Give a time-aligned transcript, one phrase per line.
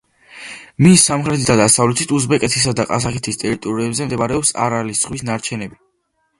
[0.85, 5.83] მის სამხრეთით და დასავლეთით, უზბეკეთისა და ყაზახეთის ტერიტორიებზე მდებარეობს არალის ზღვის ნარჩენები.